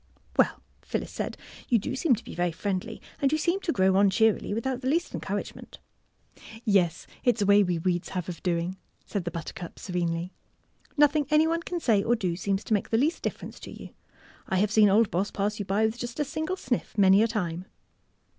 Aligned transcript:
'''^ 0.35 0.37
Well,'' 0.39 0.63
Phyllis 0.81 1.11
said,'' 1.11 1.37
you 1.69 1.77
do 1.77 1.95
seem 1.95 2.15
to 2.15 2.23
be 2.23 2.33
very 2.33 2.51
friendly, 2.51 2.99
and 3.21 3.31
you 3.31 3.37
seem 3.37 3.59
to 3.59 3.71
grow 3.71 3.95
on 3.95 4.09
cheer 4.09 4.35
ily 4.35 4.51
without 4.51 4.81
the 4.81 4.87
least 4.89 5.13
encouragement."'' 5.13 5.77
Yes, 6.65 7.05
it's 7.23 7.43
a 7.43 7.45
way 7.45 7.61
we 7.61 7.77
weeds 7.77 8.09
have 8.09 8.27
of 8.27 8.41
doing," 8.41 8.77
said 9.05 9.25
the 9.25 9.29
buttercup, 9.29 9.77
serenely. 9.77 10.33
*' 10.65 10.97
Nothing 10.97 11.27
any 11.29 11.45
one 11.45 11.61
can 11.61 11.79
say 11.79 12.01
or 12.01 12.15
do 12.15 12.35
seems 12.35 12.63
to 12.63 12.73
make 12.73 12.89
the 12.89 12.97
least 12.97 13.21
difference 13.21 13.59
to 13.59 13.69
you. 13.71 13.91
I 14.49 14.55
have 14.55 14.71
seen 14.71 14.89
old 14.89 15.11
Boss 15.11 15.29
pass 15.29 15.59
you 15.59 15.65
by 15.65 15.85
with 15.85 15.99
just 15.99 16.19
a 16.19 16.25
single 16.25 16.55
sniff 16.57 16.97
many 16.97 17.21
a 17.21 17.27
time." 17.27 17.65